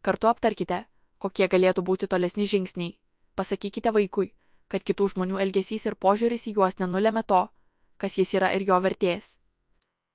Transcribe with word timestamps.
Kartu 0.00 0.30
aptarkite, 0.30 0.84
kokie 1.20 1.44
galėtų 1.52 1.82
būti 1.84 2.06
tolesni 2.08 2.46
žingsniai. 2.48 2.94
Pasakykite 3.36 3.92
vaikui, 3.92 4.30
kad 4.72 4.80
kitų 4.80 5.10
žmonių 5.12 5.40
elgesys 5.44 5.84
ir 5.90 5.96
požiūris 6.00 6.46
į 6.48 6.54
juos 6.56 6.78
nenulėmė 6.80 7.22
to, 7.28 7.40
kas 8.00 8.16
jis 8.16 8.32
yra 8.38 8.48
ir 8.56 8.64
jo 8.64 8.78
vertės. 8.80 9.34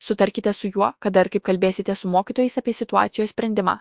Sutarkite 0.02 0.54
su 0.54 0.72
juo, 0.74 0.90
kada 1.00 1.22
ir 1.22 1.30
kaip 1.36 1.46
kalbėsite 1.52 1.94
su 1.96 2.10
mokytojais 2.10 2.58
apie 2.58 2.74
situacijos 2.74 3.36
sprendimą. 3.36 3.78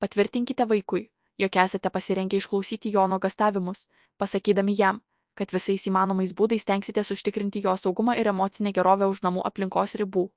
Patvirtinkite 0.00 0.64
vaikui, 0.72 1.04
jog 1.36 1.60
esate 1.66 1.92
pasirengę 1.92 2.40
išklausyti 2.40 2.96
jo 2.96 3.04
nuogastavimus, 3.12 3.86
pasakydami 4.16 4.78
jam, 4.80 5.04
kad 5.36 5.52
visais 5.52 5.84
įmanomais 5.84 6.32
būdais 6.32 6.64
tenksitės 6.64 7.12
užtikrinti 7.12 7.60
jo 7.68 7.76
saugumą 7.76 8.16
ir 8.16 8.32
emocinę 8.32 8.72
gerovę 8.72 9.12
už 9.12 9.20
namų 9.28 9.44
aplinkos 9.52 10.00
ribų. 10.00 10.30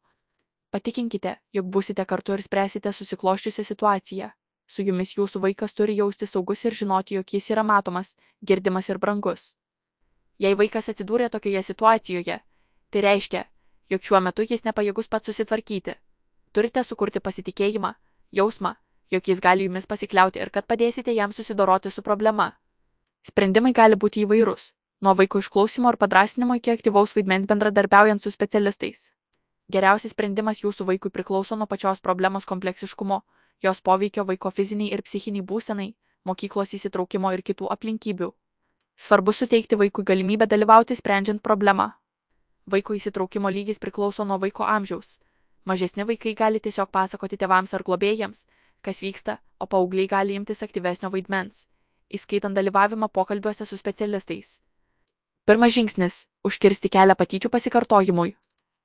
Patikinkite, 0.75 1.37
jog 1.55 1.71
busite 1.71 2.03
kartu 2.05 2.35
ir 2.35 2.43
spręsite 2.43 2.91
susikloščiusią 2.91 3.63
situaciją. 3.71 4.33
Su 4.67 4.81
jumis 4.81 5.13
jūsų 5.17 5.41
vaikas 5.43 5.73
turi 5.73 5.95
jausti 5.97 6.27
saugus 6.27 6.63
ir 6.65 6.73
žinoti, 6.73 7.15
jog 7.15 7.33
jis 7.33 7.49
yra 7.51 7.63
matomas, 7.63 8.15
girdimas 8.45 8.89
ir 8.89 8.97
brangus. 8.97 9.55
Jei 10.39 10.55
vaikas 10.55 10.89
atsidūrė 10.89 11.29
tokioje 11.29 11.61
situacijoje, 11.63 12.39
tai 12.89 13.01
reiškia, 13.01 13.43
jog 13.89 14.01
šiuo 14.01 14.21
metu 14.23 14.45
jis 14.47 14.65
nepajėgus 14.65 15.09
pats 15.09 15.29
susitvarkyti. 15.29 15.95
Turite 16.53 16.83
sukurti 16.83 17.19
pasitikėjimą, 17.19 17.93
jausmą, 18.31 18.75
jog 19.13 19.27
jis 19.29 19.41
gali 19.41 19.67
jumis 19.67 19.87
pasikliauti 19.89 20.41
ir 20.41 20.49
kad 20.53 20.67
padėsite 20.69 21.13
jam 21.13 21.33
susidoroti 21.33 21.91
su 21.91 22.01
problema. 22.01 22.51
Sprendimai 23.23 23.73
gali 23.73 23.95
būti 23.95 24.25
įvairūs- 24.25 24.71
nuo 25.03 25.13
vaiko 25.15 25.39
išklausimo 25.39 25.87
ar 25.89 25.97
padrasinimo 25.97 26.55
iki 26.55 26.71
aktyvaus 26.71 27.15
vaidmens 27.15 27.45
bendradarbiaujant 27.47 28.21
su 28.21 28.31
specialistais. 28.31 29.11
Geriausias 29.71 30.11
sprendimas 30.11 30.59
jūsų 30.63 30.85
vaikui 30.85 31.11
priklauso 31.11 31.55
nuo 31.55 31.67
pačios 31.67 32.01
problemos 32.01 32.45
kompleksiškumo, 32.45 33.21
jos 33.61 33.81
poveikio 33.81 34.25
vaiko 34.25 34.51
fiziniai 34.51 34.93
ir 34.93 35.01
psichiniai 35.01 35.45
būsenai, 35.45 35.93
mokyklos 36.25 36.73
įsitraukimo 36.73 37.33
ir 37.33 37.43
kitų 37.43 37.69
aplinkybių. 37.75 38.31
Svarbu 38.95 39.33
suteikti 39.33 39.75
vaikui 39.75 40.03
galimybę 40.03 40.47
dalyvauti 40.47 40.95
sprendžiant 40.95 41.41
problemą. 41.41 41.91
Vaiko 42.65 42.93
įsitraukimo 42.93 43.49
lygis 43.49 43.79
priklauso 43.79 44.25
nuo 44.25 44.37
vaiko 44.39 44.63
amžiaus. 44.63 45.19
Mažesni 45.65 46.03
vaikai 46.03 46.33
gali 46.35 46.59
tiesiog 46.59 46.91
pasakoti 46.91 47.37
tėvams 47.37 47.73
ar 47.73 47.83
globėjams, 47.83 48.45
kas 48.81 49.01
vyksta, 49.01 49.37
o 49.59 49.65
paaugliai 49.67 50.07
gali 50.07 50.35
imtis 50.35 50.63
aktyvesnio 50.63 51.09
vaidmens, 51.09 51.67
įskaitant 52.11 52.55
dalyvavimą 52.55 53.09
pokalbiuose 53.09 53.65
su 53.65 53.77
specialistais. 53.77 54.59
Pirmas 55.45 55.73
žingsnis- 55.75 56.27
užkirsti 56.47 56.89
kelią 56.89 57.15
patyčių 57.19 57.49
pasikartojimui. 57.49 58.35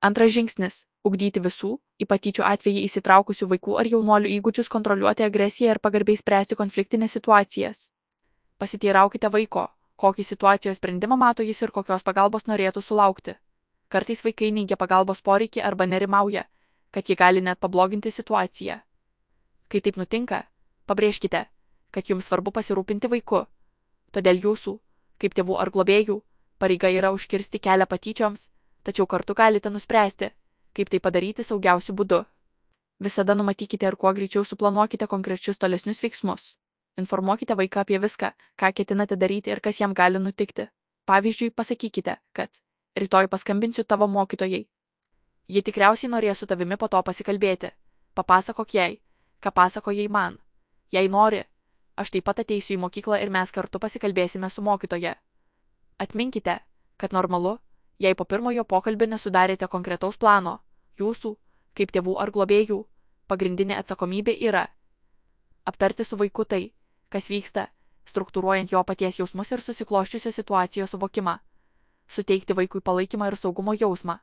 Antras 0.00 0.32
žingsnis- 0.32 0.84
ugdyti 1.04 1.40
visų, 1.42 1.76
į 2.02 2.06
patyčių 2.10 2.44
atvejį 2.46 2.84
įsitraukusių 2.88 3.48
vaikų 3.52 3.76
ar 3.80 3.88
jaunuolių 3.90 4.30
įgūdžius 4.38 4.70
kontroliuoti 4.72 5.26
agresiją 5.26 5.74
ir 5.74 5.80
pagarbiai 5.82 6.18
spręsti 6.18 6.58
konfliktinės 6.58 7.16
situacijas. 7.18 7.88
Pasiteiraukite 8.58 9.30
vaiko, 9.34 9.68
kokį 9.96 10.24
situacijos 10.24 10.80
sprendimą 10.80 11.18
mato 11.20 11.46
jis 11.46 11.62
ir 11.62 11.74
kokios 11.74 12.02
pagalbos 12.02 12.48
norėtų 12.50 12.82
sulaukti. 12.82 13.36
Kartais 13.88 14.24
vaikai 14.24 14.50
neigia 14.52 14.76
pagalbos 14.76 15.22
poreikį 15.22 15.62
arba 15.64 15.86
nerimauja, 15.86 16.44
kad 16.90 17.08
ji 17.08 17.16
gali 17.16 17.40
net 17.40 17.60
pabloginti 17.60 18.10
situaciją. 18.10 18.80
Kai 19.68 19.80
taip 19.80 19.96
nutinka, 19.96 20.42
pabrėžkite, 20.86 21.46
kad 21.90 22.10
jums 22.10 22.28
svarbu 22.28 22.52
pasirūpinti 22.52 23.08
vaiku. 23.08 23.46
Todėl 24.12 24.40
jūsų, 24.44 24.78
kaip 25.20 25.34
tėvų 25.34 25.58
ar 25.60 25.70
globėjų, 25.70 26.20
pareiga 26.58 26.88
yra 26.92 27.12
užkirsti 27.12 27.60
kelią 27.60 27.86
patyčioms 27.88 28.48
tačiau 28.88 29.06
kartu 29.06 29.34
galite 29.34 29.70
nuspręsti, 29.70 30.30
kaip 30.78 30.90
tai 30.94 31.00
padaryti 31.02 31.44
saugiausiu 31.46 31.94
būdu. 31.98 32.22
Visada 33.02 33.34
numatykite 33.34 33.86
ir 33.86 33.96
kuo 33.96 34.12
greičiau 34.14 34.44
suplanuokite 34.44 35.06
konkrečius 35.10 35.58
tolesnius 35.58 36.02
veiksmus. 36.02 36.54
Informuokite 36.98 37.54
vaiką 37.58 37.84
apie 37.84 37.98
viską, 38.02 38.32
ką 38.58 38.72
ketinate 38.74 39.16
daryti 39.16 39.50
ir 39.50 39.60
kas 39.60 39.80
jam 39.80 39.94
gali 39.94 40.18
nutikti. 40.18 40.66
Pavyzdžiui, 41.06 41.50
pasakykite, 41.50 42.16
kad 42.32 42.50
rytoj 42.96 43.28
paskambinsiu 43.28 43.84
tavo 43.84 44.06
mokytojai. 44.06 44.66
Ji 45.48 45.62
tikriausiai 45.62 46.10
norės 46.10 46.42
su 46.42 46.46
tavimi 46.46 46.76
po 46.76 46.88
to 46.88 47.02
pasikalbėti. 47.02 47.70
Papasakok 48.14 48.74
jai, 48.74 48.98
ką 49.40 49.54
pasakojai 49.54 50.08
man. 50.08 50.38
Jei 50.92 51.08
nori, 51.08 51.44
aš 51.96 52.10
taip 52.10 52.24
pat 52.24 52.42
ateisiu 52.42 52.74
į 52.76 52.82
mokyklą 52.82 53.22
ir 53.22 53.30
mes 53.30 53.50
kartu 53.54 53.78
pasikalbėsime 53.78 54.50
su 54.50 54.62
mokytoje. 54.62 55.14
Atminkite, 55.98 56.58
kad 56.96 57.12
normalu, 57.12 57.58
jei 57.98 58.14
po 58.14 58.24
pirmojo 58.24 58.64
pokalbio 58.64 59.06
nesudarėte 59.06 59.68
konkretaus 59.68 60.18
plano, 60.18 60.58
jūsų, 61.00 61.34
kaip 61.78 61.92
tėvų 61.94 62.16
ar 62.20 62.32
globėjų, 62.34 62.78
pagrindinė 63.28 63.78
atsakomybė 63.80 64.34
yra 64.48 64.66
aptarti 65.68 66.04
su 66.04 66.16
vaiku 66.16 66.44
tai, 66.44 66.62
kas 67.12 67.28
vyksta, 67.30 67.68
struktūruojant 68.08 68.72
jo 68.72 68.82
paties 68.84 69.18
jausmus 69.20 69.52
ir 69.52 69.64
susikloščiusios 69.64 70.40
situacijos 70.40 70.94
suvokimą, 70.94 71.38
suteikti 72.08 72.56
vaikui 72.56 72.80
palaikymą 72.80 73.28
ir 73.28 73.36
saugumo 73.36 73.74
jausmą, 73.76 74.18